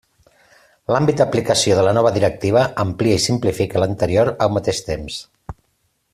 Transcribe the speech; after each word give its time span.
L'àmbit 0.93 1.19
d'aplicació 1.19 1.77
de 1.79 1.83
la 1.87 1.93
nova 1.97 2.13
directiva 2.17 2.65
amplia 2.85 3.21
i 3.21 3.23
simplifica 3.27 3.83
l’anterior 3.85 4.33
al 4.47 4.55
mateix 4.57 4.81
temps. 4.89 5.21